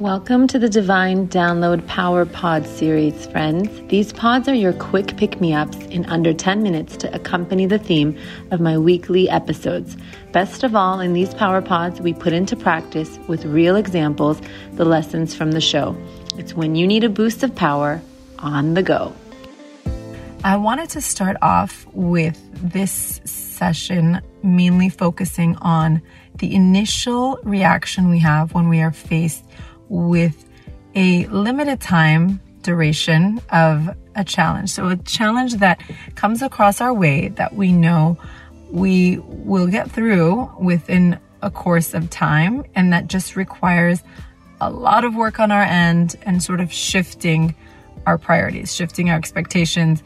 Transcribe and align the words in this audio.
Welcome 0.00 0.46
to 0.48 0.58
the 0.58 0.68
Divine 0.68 1.26
Download 1.28 1.86
Power 1.86 2.26
Pod 2.26 2.66
series, 2.66 3.26
friends. 3.28 3.70
These 3.88 4.12
pods 4.12 4.46
are 4.46 4.54
your 4.54 4.74
quick 4.74 5.16
pick 5.16 5.40
me 5.40 5.54
ups 5.54 5.78
in 5.86 6.04
under 6.04 6.34
10 6.34 6.62
minutes 6.62 6.98
to 6.98 7.14
accompany 7.14 7.64
the 7.64 7.78
theme 7.78 8.14
of 8.50 8.60
my 8.60 8.76
weekly 8.76 9.26
episodes. 9.30 9.96
Best 10.32 10.64
of 10.64 10.76
all, 10.76 11.00
in 11.00 11.14
these 11.14 11.32
Power 11.32 11.62
Pods, 11.62 12.02
we 12.02 12.12
put 12.12 12.34
into 12.34 12.54
practice 12.56 13.18
with 13.26 13.46
real 13.46 13.74
examples 13.74 14.38
the 14.72 14.84
lessons 14.84 15.34
from 15.34 15.52
the 15.52 15.62
show. 15.62 15.96
It's 16.36 16.52
when 16.52 16.74
you 16.74 16.86
need 16.86 17.02
a 17.02 17.08
boost 17.08 17.42
of 17.42 17.54
power 17.54 18.02
on 18.40 18.74
the 18.74 18.82
go. 18.82 19.14
I 20.44 20.58
wanted 20.58 20.90
to 20.90 21.00
start 21.00 21.38
off 21.40 21.86
with 21.94 22.38
this 22.70 23.22
session 23.24 24.20
mainly 24.42 24.90
focusing 24.90 25.56
on 25.62 26.02
the 26.34 26.54
initial 26.54 27.38
reaction 27.44 28.10
we 28.10 28.18
have 28.18 28.52
when 28.52 28.68
we 28.68 28.82
are 28.82 28.92
faced 28.92 29.42
with 29.88 30.44
a 30.94 31.26
limited 31.26 31.80
time 31.80 32.40
duration 32.62 33.40
of 33.50 33.94
a 34.14 34.24
challenge. 34.24 34.70
So, 34.70 34.88
a 34.88 34.96
challenge 34.96 35.54
that 35.56 35.80
comes 36.14 36.42
across 36.42 36.80
our 36.80 36.92
way 36.92 37.28
that 37.28 37.54
we 37.54 37.72
know 37.72 38.18
we 38.70 39.18
will 39.18 39.68
get 39.68 39.90
through 39.90 40.50
within 40.58 41.18
a 41.42 41.50
course 41.50 41.94
of 41.94 42.10
time, 42.10 42.64
and 42.74 42.92
that 42.92 43.06
just 43.06 43.36
requires 43.36 44.02
a 44.60 44.70
lot 44.70 45.04
of 45.04 45.14
work 45.14 45.38
on 45.38 45.52
our 45.52 45.62
end 45.62 46.16
and 46.22 46.42
sort 46.42 46.60
of 46.60 46.72
shifting 46.72 47.54
our 48.06 48.18
priorities, 48.18 48.74
shifting 48.74 49.10
our 49.10 49.16
expectations, 49.16 50.02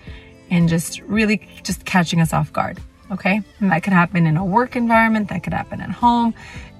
and 0.50 0.68
just 0.68 1.00
really 1.02 1.48
just 1.62 1.84
catching 1.84 2.20
us 2.20 2.32
off 2.32 2.52
guard. 2.52 2.78
Okay. 3.10 3.40
And 3.58 3.72
that 3.72 3.82
could 3.82 3.92
happen 3.92 4.26
in 4.26 4.36
a 4.36 4.44
work 4.44 4.76
environment, 4.76 5.28
that 5.30 5.42
could 5.42 5.52
happen 5.52 5.80
at 5.80 5.90
home. 5.90 6.34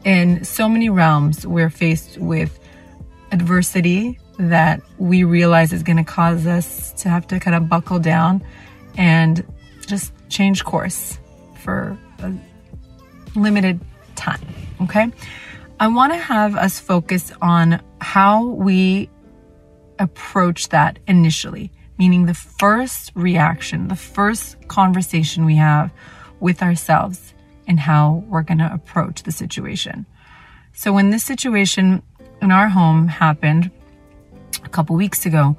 In 0.04 0.44
so 0.44 0.68
many 0.68 0.88
realms, 0.88 1.46
we're 1.46 1.70
faced 1.70 2.18
with 2.18 2.59
adversity 3.32 4.18
that 4.38 4.80
we 4.98 5.24
realize 5.24 5.72
is 5.72 5.82
going 5.82 5.96
to 5.96 6.04
cause 6.04 6.46
us 6.46 6.92
to 7.02 7.08
have 7.08 7.26
to 7.28 7.38
kind 7.38 7.54
of 7.54 7.68
buckle 7.68 7.98
down 7.98 8.42
and 8.96 9.46
just 9.86 10.12
change 10.28 10.64
course 10.64 11.18
for 11.58 11.96
a 12.20 12.32
limited 13.34 13.80
time. 14.16 14.40
Okay. 14.82 15.10
I 15.78 15.88
want 15.88 16.12
to 16.12 16.18
have 16.18 16.56
us 16.56 16.78
focus 16.78 17.32
on 17.40 17.82
how 18.00 18.46
we 18.46 19.08
approach 19.98 20.70
that 20.70 20.98
initially, 21.06 21.70
meaning 21.98 22.26
the 22.26 22.34
first 22.34 23.12
reaction, 23.14 23.88
the 23.88 23.96
first 23.96 24.56
conversation 24.68 25.44
we 25.44 25.56
have 25.56 25.92
with 26.40 26.62
ourselves 26.62 27.34
and 27.66 27.78
how 27.78 28.24
we're 28.26 28.42
going 28.42 28.58
to 28.58 28.72
approach 28.72 29.22
the 29.22 29.32
situation. 29.32 30.06
So 30.72 30.92
when 30.92 31.10
this 31.10 31.24
situation 31.24 32.02
in 32.42 32.50
our 32.50 32.68
home 32.68 33.08
happened 33.08 33.70
a 34.64 34.68
couple 34.68 34.96
weeks 34.96 35.26
ago, 35.26 35.56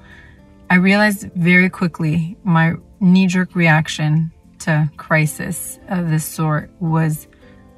I 0.69 0.75
realized 0.75 1.31
very 1.35 1.69
quickly 1.69 2.37
my 2.43 2.75
knee 2.99 3.27
jerk 3.27 3.55
reaction 3.55 4.31
to 4.59 4.89
crisis 4.97 5.79
of 5.89 6.09
this 6.09 6.25
sort 6.25 6.69
was 6.79 7.27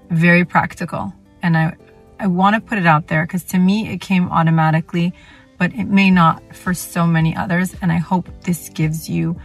very 0.09 0.45
practical. 0.45 1.13
And 1.41 1.57
I, 1.57 1.75
I 2.19 2.27
want 2.27 2.55
to 2.55 2.61
put 2.61 2.77
it 2.77 2.85
out 2.85 3.07
there 3.07 3.25
because 3.25 3.43
to 3.45 3.59
me 3.59 3.89
it 3.89 4.01
came 4.01 4.29
automatically, 4.29 5.13
but 5.57 5.73
it 5.73 5.85
may 5.85 6.11
not 6.11 6.55
for 6.55 6.73
so 6.73 7.07
many 7.07 7.35
others. 7.35 7.75
And 7.81 7.91
I 7.91 7.97
hope 7.97 8.27
this 8.43 8.69
gives 8.69 9.09
you 9.09 9.39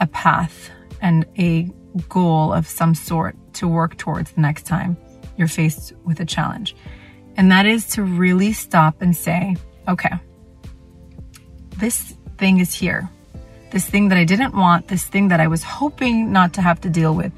a 0.00 0.06
path 0.06 0.70
and 1.00 1.26
a 1.38 1.70
goal 2.08 2.52
of 2.52 2.68
some 2.68 2.94
sort 2.94 3.36
to 3.54 3.66
work 3.66 3.96
towards 3.96 4.32
the 4.32 4.40
next 4.40 4.64
time 4.66 4.96
you're 5.36 5.48
faced 5.48 5.92
with 6.04 6.20
a 6.20 6.24
challenge. 6.24 6.74
And 7.36 7.52
that 7.52 7.66
is 7.66 7.86
to 7.88 8.02
really 8.02 8.52
stop 8.52 9.02
and 9.02 9.14
say, 9.14 9.56
okay, 9.86 10.12
this 11.76 12.14
thing 12.38 12.58
is 12.58 12.74
here. 12.74 13.08
This 13.70 13.86
thing 13.86 14.08
that 14.08 14.18
I 14.18 14.24
didn't 14.24 14.56
want, 14.56 14.88
this 14.88 15.04
thing 15.04 15.28
that 15.28 15.40
I 15.40 15.48
was 15.48 15.62
hoping 15.62 16.32
not 16.32 16.54
to 16.54 16.62
have 16.62 16.80
to 16.82 16.88
deal 16.88 17.14
with, 17.14 17.32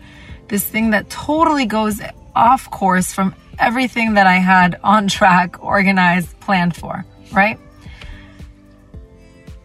this 0.47 0.65
thing 0.65 0.91
that 0.91 1.11
totally 1.11 1.67
goes 1.67 2.01
off 2.37 2.71
course 2.71 3.13
from 3.13 3.35
everything 3.59 4.15
that 4.15 4.27
I 4.27 4.37
had 4.37 4.79
on 4.85 5.09
track, 5.19 5.63
organized, 5.63 6.39
planned 6.41 6.77
for, 6.77 7.05
right? 7.33 7.59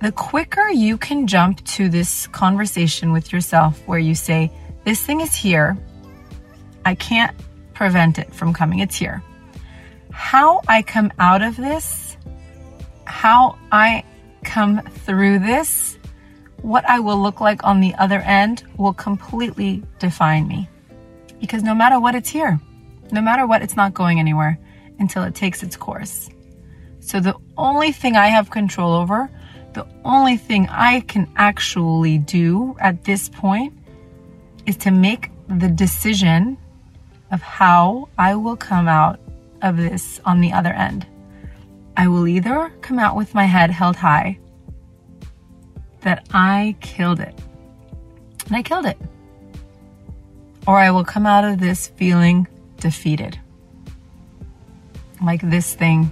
The 0.01 0.11
quicker 0.11 0.67
you 0.69 0.97
can 0.97 1.27
jump 1.27 1.63
to 1.66 1.89
this 1.89 2.27
conversation 2.27 3.13
with 3.13 3.31
yourself 3.31 3.81
where 3.88 3.99
you 3.99 4.16
say, 4.16 4.51
This 4.83 5.01
thing 5.05 5.22
is 5.22 5.33
here. 5.33 5.77
I 6.83 6.95
can't 6.95 7.33
prevent 7.73 8.19
it 8.19 8.33
from 8.33 8.51
coming. 8.51 8.79
It's 8.79 8.97
here 8.97 9.23
how 10.13 10.62
I 10.68 10.84
come 10.84 11.12
out 11.19 11.41
of 11.41 11.57
this, 11.57 12.16
how 13.06 13.57
I 13.72 14.06
come 14.44 14.81
through 14.81 15.40
this, 15.40 15.97
what 16.62 16.88
I 16.88 17.00
will 17.00 17.22
look 17.22 17.41
like 17.41 17.63
on 17.66 17.81
the 17.81 17.94
other 17.96 18.19
end 18.19 18.63
will 18.78 18.94
completely 18.94 19.84
define 20.00 20.47
me. 20.47 20.69
Because 21.41 21.63
no 21.63 21.75
matter 21.75 22.00
what, 22.00 22.16
it's 22.16 22.29
here. 22.29 22.59
No 23.12 23.22
matter 23.22 23.46
what, 23.46 23.62
it's 23.63 23.75
not 23.75 23.94
going 23.94 24.19
anywhere 24.19 24.57
until 25.00 25.23
it 25.23 25.35
takes 25.35 25.63
its 25.63 25.75
course. 25.75 26.29
So 27.00 27.19
the 27.19 27.35
only 27.57 27.91
thing 27.91 28.16
I 28.16 28.28
have 28.28 28.50
control 28.50 28.94
over, 28.94 29.29
the 29.73 29.85
only 30.06 30.38
thing 30.38 30.69
I 30.69 31.02
can 31.02 31.28
actually 31.35 32.19
do 32.19 32.78
at 32.79 33.03
this 33.03 33.28
point 33.29 33.73
is 34.66 34.78
to 34.78 34.91
make 34.91 35.31
the 35.50 35.68
decision 35.68 36.57
of 37.31 37.41
how 37.41 38.07
I 38.18 38.35
will 38.35 38.56
come 38.56 38.88
out 38.88 39.19
of 39.63 39.78
this 39.78 40.22
on 40.25 40.41
the 40.41 40.51
other 40.51 40.74
end. 40.74 41.07
I 41.97 42.07
will 42.07 42.28
either 42.28 42.72
come 42.81 43.00
out 43.00 43.16
with 43.16 43.34
my 43.34 43.46
head 43.46 43.72
held 43.72 43.96
high 43.96 44.38
that 46.01 46.28
I 46.34 46.75
killed 46.81 47.19
it, 47.19 47.34
and 48.46 48.56
I 48.56 48.62
killed 48.62 48.85
it, 48.85 48.97
or 50.68 50.78
I 50.78 50.91
will 50.91 51.06
come 51.06 51.25
out 51.25 51.46
of 51.46 51.59
this 51.59 51.88
feeling 51.88 52.47
defeated. 52.78 53.40
Like 55.23 55.41
this 55.41 55.73
thing 55.73 56.12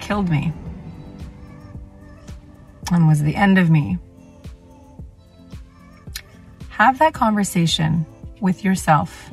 killed 0.00 0.30
me 0.30 0.52
and 2.90 3.06
was 3.06 3.22
the 3.22 3.36
end 3.36 3.58
of 3.58 3.70
me. 3.70 3.98
Have 6.70 6.98
that 6.98 7.14
conversation 7.14 8.06
with 8.40 8.64
yourself 8.64 9.30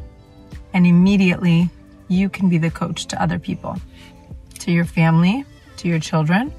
and 0.73 0.85
immediately 0.85 1.69
you 2.11 2.29
can 2.29 2.49
be 2.49 2.57
the 2.57 2.69
coach 2.69 3.05
to 3.07 3.21
other 3.21 3.39
people, 3.39 3.77
to 4.59 4.71
your 4.71 4.85
family, 4.85 5.45
to 5.77 5.87
your 5.87 5.99
children. 5.99 6.51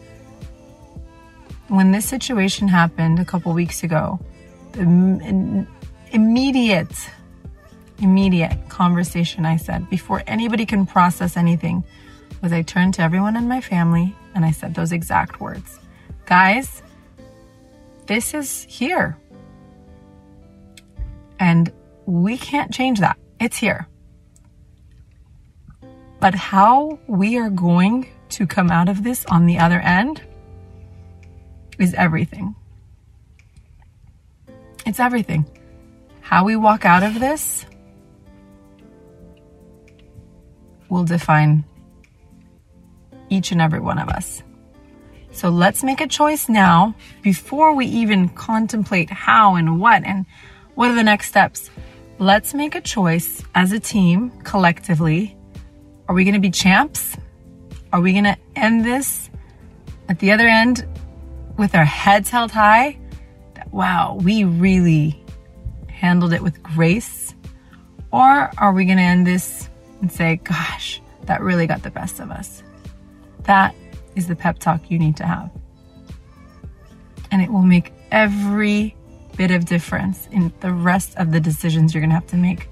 When 1.69 1.93
this 1.93 2.09
situation 2.09 2.69
happened 2.69 3.19
a 3.19 3.25
couple 3.25 3.53
weeks 3.53 3.83
ago, 3.83 4.19
the 4.73 5.67
immediate, 6.11 6.93
immediate 8.01 8.59
conversation 8.69 9.45
I 9.45 9.57
said 9.57 9.89
before 9.91 10.23
anybody 10.27 10.67
can 10.67 10.87
process 10.87 11.37
anything 11.37 11.85
was 12.43 12.53
I 12.53 12.63
turned 12.63 12.95
to 12.95 13.03
everyone 13.03 13.37
in 13.37 13.47
my 13.47 13.61
family 13.61 14.15
and 14.35 14.45
I 14.45 14.51
said 14.51 14.75
those 14.75 14.93
exact 14.93 15.41
words. 15.41 15.79
Guys, 16.27 16.83
this 18.07 18.35
is 18.35 18.67
here. 18.69 19.17
And 21.39 21.73
we 22.07 22.37
can't 22.39 22.73
change 22.73 23.01
that. 23.01 23.19
It's 23.39 23.57
here. 23.57 23.87
But 26.23 26.37
how 26.37 27.01
we 27.09 27.37
are 27.37 27.51
going 27.51 28.07
to 28.29 28.47
come 28.47 28.71
out 28.71 28.89
of 28.89 29.03
this 29.03 29.27
on 29.27 29.47
the 29.47 29.59
other 29.59 29.81
end 29.81 30.23
is 31.81 31.95
everything. 31.95 32.55
It's 34.87 35.01
everything. 35.01 35.45
How 36.21 36.45
we 36.45 36.55
walk 36.55 36.85
out 36.85 37.03
of 37.03 37.19
this 37.19 37.67
will 40.89 41.03
define 41.03 41.65
each 43.29 43.51
and 43.51 43.61
every 43.61 43.81
one 43.81 43.99
of 43.99 44.09
us. 44.09 44.45
So 45.33 45.49
let's 45.49 45.83
make 45.83 46.01
a 46.01 46.07
choice 46.07 46.49
now 46.49 46.95
before 47.23 47.75
we 47.75 47.87
even 47.87 48.29
contemplate 48.29 49.11
how 49.11 49.57
and 49.57 49.81
what 49.81 50.05
and 50.05 50.27
what 50.77 50.89
are 50.89 50.95
the 50.95 51.03
next 51.03 51.31
steps. 51.31 51.69
Let's 52.21 52.55
make 52.55 52.77
a 52.77 52.81
choice 52.81 53.43
as 53.57 53.73
a 53.73 53.81
team 53.81 54.31
collectively 54.45 55.37
are 56.13 56.15
we 56.15 56.25
going 56.25 56.35
to 56.35 56.41
be 56.41 56.51
champs? 56.51 57.17
Are 57.91 58.03
we 58.03 58.13
going 58.13 58.25
to 58.25 58.37
end 58.55 58.85
this 58.85 59.31
at 60.11 60.19
the 60.19 60.31
other 60.31 60.47
end 60.47 60.87
with 61.57 61.75
our 61.75 61.87
heads 61.87 62.29
held 62.29 62.51
high? 62.51 62.99
Wow, 63.71 64.19
we 64.23 64.45
really 64.45 65.19
handled 65.89 66.35
it 66.35 66.43
with 66.43 66.63
grace. 66.63 67.35
Or 68.13 68.51
are 68.59 68.75
we 68.75 68.85
going 68.85 68.99
to 68.99 69.03
end 69.03 69.27
this 69.27 69.71
and 70.03 70.13
say, 70.13 70.37
gosh, 70.45 71.01
that 71.23 71.41
really 71.41 71.67
got 71.67 71.83
the 71.83 71.91
best 71.91 72.21
of 72.21 72.31
us? 72.31 72.63
That 73.45 73.75
is 74.15 74.27
the 74.27 74.37
pep 74.37 74.59
talk 74.59 74.91
you 74.91 74.99
need 74.99 75.17
to 75.17 75.25
have. 75.25 75.51
And 77.31 77.41
it 77.41 77.51
will 77.51 77.63
make 77.63 77.91
every 78.11 78.95
bit 79.39 79.51
of 79.51 79.65
difference 79.65 80.29
in 80.31 80.53
the 80.61 80.75
rest 80.75 81.17
of 81.17 81.33
the 81.33 81.41
decisions 81.41 81.95
you're 81.95 82.03
going 82.03 82.11
to 82.11 82.17
have 82.17 82.27
to 82.27 82.37
make 82.37 82.69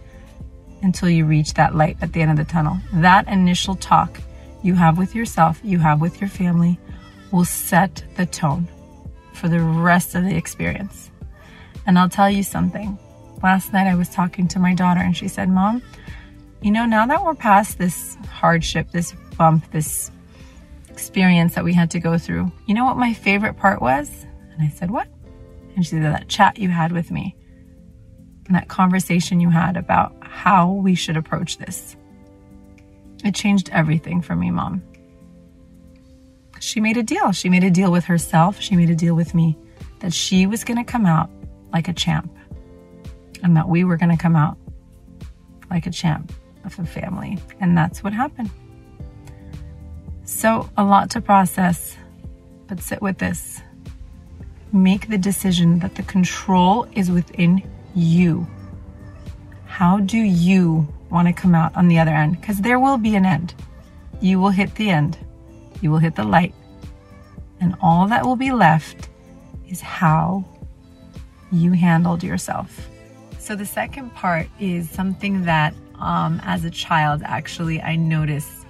until 0.83 1.09
you 1.09 1.27
reach 1.27 1.55
that 1.55 1.75
light 1.75 1.97
at 2.01 2.13
the 2.13 2.23
end 2.23 2.31
of 2.31 2.37
the 2.37 2.45
tunnel. 2.45 2.79
That 2.93 3.29
initial 3.29 3.75
talk 3.75 4.21
you 4.63 4.75
have 4.75 4.99
with 4.99 5.15
yourself, 5.15 5.61
you 5.63 5.79
have 5.79 6.01
with 6.01 6.21
your 6.21 6.31
family, 6.31 6.79
will 7.31 7.45
set 7.45 8.03
the 8.17 8.27
tone 8.27 8.69
for 9.35 9.49
the 9.49 9.61
rest 9.61 10.15
of 10.15 10.25
the 10.25 10.37
experience. 10.37 11.11
And 11.87 11.99
I'll 11.99 12.09
tell 12.09 12.31
you 12.31 12.43
something. 12.43 12.99
Last 13.43 13.73
night 13.73 13.87
I 13.87 13.95
was 13.95 14.09
talking 14.09 14.49
to 14.49 14.59
my 14.59 14.75
daughter 14.75 15.01
and 15.01 15.17
she 15.17 15.29
said, 15.29 15.49
Mom, 15.49 15.83
you 16.61 16.71
know, 16.71 16.85
now 16.85 17.07
that 17.07 17.25
we're 17.25 17.35
past 17.35 17.79
this 17.79 18.17
hardship, 18.29 18.91
this 18.91 19.15
bump, 19.39 19.71
this 19.71 20.11
experience 20.89 21.55
that 21.55 21.65
we 21.65 21.73
had 21.73 21.91
to 21.93 22.01
go 22.01 22.19
through, 22.19 22.53
you 22.67 22.75
know 22.75 22.85
what 22.85 22.99
my 22.99 23.15
favorite 23.15 23.57
part 23.57 23.81
was? 23.81 24.27
And 24.53 24.63
I 24.63 24.69
said, 24.69 24.91
What? 24.91 25.09
And 25.75 25.85
she 25.85 25.93
said, 25.93 26.03
That 26.03 26.29
chat 26.29 26.59
you 26.59 26.69
had 26.69 26.93
with 26.93 27.11
me 27.11 27.35
and 28.51 28.57
that 28.57 28.67
conversation 28.67 29.39
you 29.39 29.49
had 29.49 29.77
about 29.77 30.13
how 30.31 30.71
we 30.71 30.95
should 30.95 31.17
approach 31.17 31.59
this. 31.59 31.97
It 33.25 33.35
changed 33.35 33.69
everything 33.71 34.23
for 34.23 34.35
me, 34.35 34.51
Mom. 34.51 34.83
She 36.61 36.81
made 36.81 36.97
a 36.97 37.03
deal. 37.03 37.33
She 37.33 37.49
made 37.49 37.65
a 37.65 37.71
deal 37.71 37.91
with 37.91 38.05
herself. 38.05 38.61
She 38.61 38.77
made 38.77 38.91
a 38.91 38.95
deal 38.95 39.15
with 39.15 39.35
me 39.35 39.57
that 40.01 40.15
she 40.15 40.47
was 40.47 40.65
going 40.65 40.79
to 40.79 40.85
come 40.85 41.05
out 41.05 41.31
like 41.73 41.89
a 41.89 41.93
champ 41.93 42.35
and 43.43 43.57
that 43.57 43.69
we 43.69 43.85
were 43.85 43.97
going 43.97 44.11
to 44.11 44.17
come 44.17 44.37
out 44.37 44.57
like 45.71 45.87
a 45.87 45.91
champ 45.91 46.33
of 46.65 46.79
a 46.79 46.85
family. 46.85 47.39
And 47.61 47.77
that's 47.77 48.03
what 48.03 48.13
happened. 48.13 48.51
So, 50.25 50.71
a 50.77 50.85
lot 50.85 51.11
to 51.11 51.21
process, 51.21 51.97
but 52.69 52.81
sit 52.81 53.03
with 53.03 53.19
this. 53.19 53.61
Make 54.73 55.09
the 55.09 55.19
decision 55.19 55.81
that 55.81 55.97
the 55.97 56.03
control 56.03 56.87
is 56.95 57.11
within 57.11 57.69
you. 57.95 58.47
How 59.71 60.01
do 60.01 60.19
you 60.19 60.87
want 61.11 61.29
to 61.29 61.33
come 61.33 61.55
out 61.55 61.75
on 61.77 61.89
the 61.89 61.99
other 61.99 62.11
end? 62.11 62.39
Because 62.39 62.59
there 62.59 62.79
will 62.79 62.99
be 62.99 63.15
an 63.15 63.25
end. 63.25 63.55
You 64.21 64.39
will 64.39 64.51
hit 64.51 64.75
the 64.75 64.91
end, 64.91 65.17
you 65.81 65.91
will 65.91 65.99
hit 65.99 66.17
the 66.17 66.25
light, 66.25 66.55
and 67.61 67.75
all 67.81 68.07
that 68.09 68.27
will 68.27 68.37
be 68.37 68.51
left 68.51 69.09
is 69.69 69.81
how 69.81 70.45
you 71.51 71.73
handled 71.73 72.23
yourself. 72.23 72.89
So, 73.39 73.57
the 73.57 73.65
second 73.65 74.15
part 74.15 74.49
is 74.59 74.91
something 74.91 75.45
that 75.45 75.73
um, 75.99 76.43
as 76.45 76.65
a 76.65 76.71
child, 76.71 77.23
actually, 77.25 77.81
I 77.81 77.97
noticed 77.97 78.67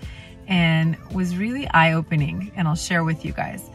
and 0.47 0.97
was 1.13 1.37
really 1.37 1.67
eye 1.69 1.93
opening, 1.95 2.53
and 2.55 2.69
I'll 2.69 2.77
share 2.77 3.03
with 3.03 3.25
you 3.25 3.33
guys. 3.33 3.71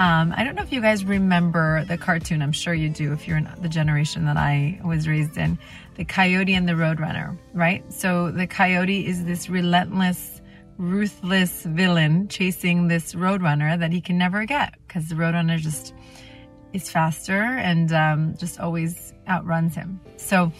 Um, 0.00 0.32
I 0.34 0.44
don't 0.44 0.54
know 0.54 0.62
if 0.62 0.72
you 0.72 0.80
guys 0.80 1.04
remember 1.04 1.84
the 1.84 1.98
cartoon. 1.98 2.40
I'm 2.40 2.52
sure 2.52 2.72
you 2.72 2.88
do 2.88 3.12
if 3.12 3.28
you're 3.28 3.36
in 3.36 3.46
the 3.60 3.68
generation 3.68 4.24
that 4.24 4.38
I 4.38 4.80
was 4.82 5.06
raised 5.06 5.36
in. 5.36 5.58
The 5.96 6.06
Coyote 6.06 6.54
and 6.54 6.66
the 6.66 6.72
Roadrunner, 6.72 7.36
right? 7.52 7.84
So 7.92 8.30
the 8.30 8.46
Coyote 8.46 9.06
is 9.06 9.26
this 9.26 9.50
relentless, 9.50 10.40
ruthless 10.78 11.64
villain 11.64 12.28
chasing 12.28 12.88
this 12.88 13.12
Roadrunner 13.12 13.78
that 13.78 13.92
he 13.92 14.00
can 14.00 14.16
never 14.16 14.46
get 14.46 14.72
because 14.88 15.06
the 15.10 15.16
Roadrunner 15.16 15.58
just 15.58 15.92
is 16.72 16.88
faster 16.88 17.42
and 17.42 17.92
um, 17.92 18.34
just 18.38 18.58
always 18.58 19.12
outruns 19.28 19.74
him. 19.74 20.00
So 20.16 20.50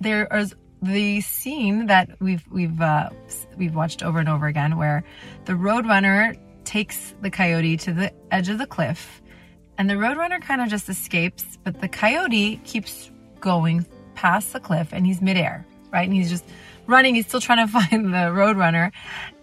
there 0.00 0.26
is 0.32 0.54
the 0.80 1.20
scene 1.20 1.88
that 1.88 2.08
we've 2.20 2.44
we've 2.50 2.80
uh, 2.80 3.10
we've 3.58 3.74
watched 3.74 4.02
over 4.02 4.18
and 4.18 4.30
over 4.30 4.46
again, 4.46 4.78
where 4.78 5.04
the 5.44 5.52
Roadrunner 5.52 6.38
takes 6.72 7.14
the 7.20 7.30
coyote 7.30 7.76
to 7.76 7.92
the 7.92 8.10
edge 8.30 8.48
of 8.48 8.56
the 8.56 8.66
cliff, 8.66 9.20
and 9.76 9.90
the 9.90 9.94
Roadrunner 9.94 10.40
kind 10.40 10.62
of 10.62 10.68
just 10.68 10.88
escapes, 10.88 11.58
but 11.64 11.82
the 11.82 11.88
coyote 11.88 12.56
keeps 12.64 13.10
going 13.40 13.84
past 14.14 14.54
the 14.54 14.60
cliff, 14.60 14.88
and 14.92 15.06
he's 15.06 15.20
midair, 15.20 15.66
right? 15.92 16.08
And 16.08 16.14
he's 16.16 16.30
just 16.30 16.46
running. 16.86 17.14
He's 17.14 17.26
still 17.26 17.42
trying 17.42 17.66
to 17.66 17.70
find 17.78 18.06
the 18.06 18.32
Roadrunner, 18.32 18.90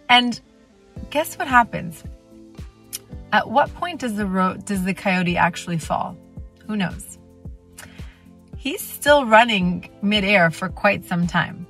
and 0.09 0.39
guess 1.11 1.37
what 1.37 1.47
happens? 1.47 2.03
At 3.31 3.47
what 3.47 3.71
point 3.75 3.99
does 3.99 4.15
the 4.15 4.25
road 4.25 4.65
does 4.65 4.83
the 4.83 4.95
coyote 4.95 5.37
actually 5.37 5.77
fall? 5.77 6.17
Who 6.65 6.75
knows? 6.75 7.19
he's 8.59 8.81
still 8.81 9.25
running 9.25 9.89
midair 10.01 10.51
for 10.51 10.67
quite 10.69 11.05
some 11.05 11.25
time. 11.25 11.65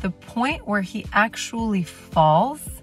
The 0.00 0.10
point 0.10 0.66
where 0.66 0.80
he 0.80 1.04
actually 1.12 1.82
falls, 1.82 2.73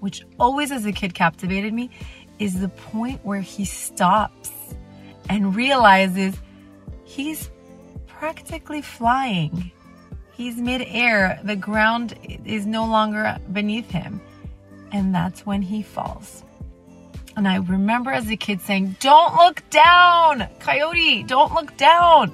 which 0.00 0.24
always 0.38 0.70
as 0.72 0.86
a 0.86 0.92
kid 0.92 1.14
captivated 1.14 1.72
me, 1.72 1.90
is 2.38 2.60
the 2.60 2.68
point 2.68 3.20
where 3.24 3.40
he 3.40 3.64
stops 3.64 4.50
and 5.28 5.54
realizes 5.54 6.36
he's 7.04 7.50
practically 8.06 8.82
flying. 8.82 9.72
He's 10.32 10.56
midair, 10.56 11.40
the 11.42 11.56
ground 11.56 12.14
is 12.44 12.64
no 12.64 12.86
longer 12.86 13.38
beneath 13.52 13.90
him. 13.90 14.20
And 14.92 15.14
that's 15.14 15.44
when 15.44 15.62
he 15.62 15.82
falls. 15.82 16.44
And 17.36 17.46
I 17.46 17.56
remember 17.56 18.10
as 18.10 18.28
a 18.30 18.36
kid 18.36 18.60
saying, 18.60 18.96
Don't 19.00 19.36
look 19.36 19.62
down, 19.70 20.48
Coyote, 20.60 21.24
don't 21.24 21.52
look 21.54 21.76
down 21.76 22.32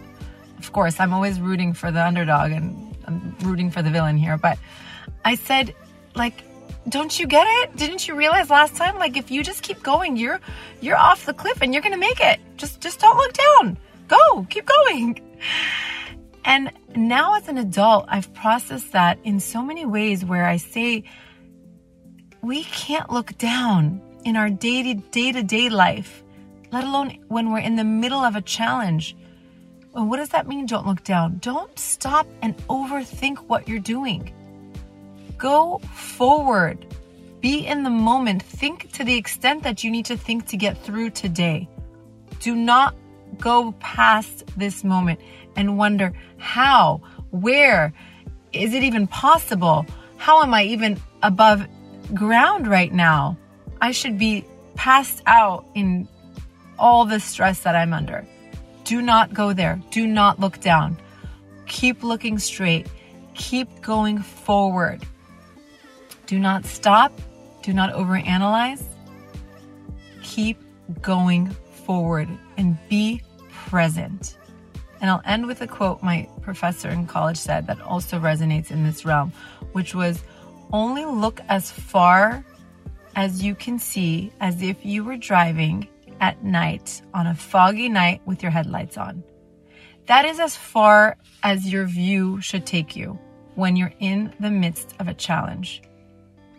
of 0.64 0.72
course, 0.72 0.98
I'm 0.98 1.12
always 1.12 1.40
rooting 1.40 1.74
for 1.74 1.90
the 1.90 2.04
underdog 2.04 2.50
and 2.50 2.96
I'm 3.06 3.36
rooting 3.42 3.70
for 3.70 3.82
the 3.82 3.90
villain 3.90 4.16
here. 4.16 4.38
But 4.38 4.58
I 5.24 5.34
said, 5.34 5.74
like, 6.14 6.42
don't 6.88 7.18
you 7.18 7.26
get 7.26 7.46
it? 7.46 7.76
Didn't 7.76 8.06
you 8.06 8.14
realize 8.14 8.50
last 8.50 8.76
time? 8.76 8.96
Like, 8.96 9.16
if 9.16 9.30
you 9.30 9.42
just 9.42 9.62
keep 9.62 9.82
going, 9.82 10.16
you're 10.16 10.40
you're 10.80 10.96
off 10.96 11.24
the 11.24 11.34
cliff 11.34 11.62
and 11.62 11.72
you're 11.72 11.82
gonna 11.82 11.96
make 11.96 12.20
it. 12.20 12.40
Just 12.56 12.80
just 12.80 13.00
don't 13.00 13.16
look 13.16 13.32
down. 13.32 13.78
Go, 14.08 14.46
keep 14.50 14.66
going. 14.66 15.20
And 16.44 16.70
now 16.94 17.34
as 17.34 17.48
an 17.48 17.56
adult, 17.56 18.04
I've 18.08 18.32
processed 18.34 18.92
that 18.92 19.18
in 19.24 19.40
so 19.40 19.62
many 19.62 19.86
ways 19.86 20.24
where 20.24 20.46
I 20.46 20.58
say 20.58 21.04
we 22.42 22.64
can't 22.64 23.10
look 23.10 23.36
down 23.38 24.02
in 24.24 24.36
our 24.36 24.50
day 24.50 24.94
to 24.94 25.42
day 25.42 25.68
life, 25.70 26.22
let 26.70 26.84
alone 26.84 27.18
when 27.28 27.50
we're 27.50 27.60
in 27.60 27.76
the 27.76 27.84
middle 27.84 28.20
of 28.20 28.36
a 28.36 28.42
challenge. 28.42 29.16
And 29.94 30.10
what 30.10 30.18
does 30.18 30.30
that 30.30 30.46
mean? 30.46 30.66
Don't 30.66 30.86
look 30.86 31.02
down. 31.04 31.38
Don't 31.38 31.78
stop 31.78 32.26
and 32.42 32.56
overthink 32.66 33.38
what 33.46 33.68
you're 33.68 33.78
doing. 33.78 34.34
Go 35.38 35.78
forward. 35.92 36.86
Be 37.40 37.66
in 37.66 37.82
the 37.82 37.90
moment. 37.90 38.42
Think 38.42 38.92
to 38.92 39.04
the 39.04 39.16
extent 39.16 39.62
that 39.64 39.84
you 39.84 39.90
need 39.90 40.06
to 40.06 40.16
think 40.16 40.46
to 40.48 40.56
get 40.56 40.82
through 40.82 41.10
today. 41.10 41.68
Do 42.40 42.54
not 42.54 42.94
go 43.38 43.72
past 43.80 44.44
this 44.56 44.84
moment 44.84 45.20
and 45.56 45.76
wonder 45.76 46.12
how, 46.38 47.02
where, 47.30 47.92
is 48.52 48.74
it 48.74 48.82
even 48.82 49.06
possible? 49.06 49.86
How 50.16 50.42
am 50.42 50.54
I 50.54 50.64
even 50.64 51.00
above 51.22 51.66
ground 52.14 52.66
right 52.66 52.92
now? 52.92 53.36
I 53.80 53.90
should 53.90 54.18
be 54.18 54.44
passed 54.74 55.22
out 55.26 55.66
in 55.74 56.08
all 56.78 57.04
the 57.04 57.20
stress 57.20 57.60
that 57.60 57.76
I'm 57.76 57.92
under. 57.92 58.26
Do 58.84 59.00
not 59.00 59.34
go 59.34 59.52
there. 59.52 59.80
Do 59.90 60.06
not 60.06 60.40
look 60.40 60.60
down. 60.60 60.96
Keep 61.66 62.02
looking 62.02 62.38
straight. 62.38 62.86
Keep 63.34 63.80
going 63.82 64.18
forward. 64.18 65.04
Do 66.26 66.38
not 66.38 66.64
stop. 66.64 67.20
Do 67.62 67.72
not 67.72 67.92
overanalyze. 67.92 68.82
Keep 70.22 70.58
going 71.02 71.50
forward 71.84 72.28
and 72.56 72.78
be 72.88 73.22
present. 73.50 74.38
And 75.00 75.10
I'll 75.10 75.22
end 75.24 75.46
with 75.46 75.60
a 75.60 75.66
quote 75.66 76.02
my 76.02 76.28
professor 76.40 76.88
in 76.88 77.06
college 77.06 77.36
said 77.36 77.66
that 77.66 77.80
also 77.80 78.18
resonates 78.18 78.70
in 78.70 78.84
this 78.84 79.04
realm, 79.04 79.32
which 79.72 79.94
was 79.94 80.22
only 80.72 81.04
look 81.04 81.40
as 81.48 81.70
far 81.70 82.44
as 83.16 83.42
you 83.42 83.54
can 83.54 83.78
see 83.78 84.32
as 84.40 84.62
if 84.62 84.84
you 84.84 85.04
were 85.04 85.16
driving 85.16 85.88
at 86.20 86.42
night 86.42 87.02
on 87.12 87.26
a 87.26 87.34
foggy 87.34 87.88
night 87.88 88.22
with 88.24 88.42
your 88.42 88.50
headlights 88.50 88.96
on. 88.96 89.22
That 90.06 90.24
is 90.24 90.40
as 90.40 90.56
far 90.56 91.16
as 91.42 91.70
your 91.70 91.86
view 91.86 92.40
should 92.40 92.66
take 92.66 92.96
you 92.96 93.18
when 93.54 93.76
you're 93.76 93.94
in 94.00 94.32
the 94.40 94.50
midst 94.50 94.94
of 94.98 95.08
a 95.08 95.14
challenge 95.14 95.82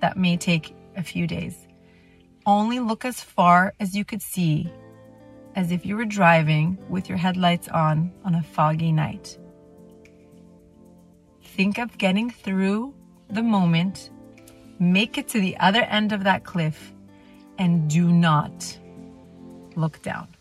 that 0.05 0.17
may 0.17 0.37
take 0.37 0.75
a 0.95 1.01
few 1.01 1.25
days. 1.25 1.55
Only 2.45 2.79
look 2.79 3.05
as 3.05 3.21
far 3.21 3.73
as 3.79 3.95
you 3.95 4.05
could 4.05 4.21
see 4.21 4.71
as 5.55 5.71
if 5.71 5.83
you 5.83 5.95
were 5.95 6.05
driving 6.05 6.77
with 6.89 7.09
your 7.09 7.17
headlights 7.17 7.67
on 7.69 8.11
on 8.23 8.35
a 8.35 8.43
foggy 8.43 8.91
night. 8.91 9.39
Think 11.55 11.79
of 11.79 11.97
getting 11.97 12.29
through 12.29 12.93
the 13.31 13.41
moment, 13.41 14.11
make 14.77 15.17
it 15.17 15.27
to 15.29 15.39
the 15.39 15.57
other 15.57 15.81
end 15.81 16.11
of 16.11 16.23
that 16.25 16.43
cliff, 16.43 16.93
and 17.57 17.89
do 17.89 18.11
not 18.11 18.77
look 19.75 20.03
down. 20.03 20.34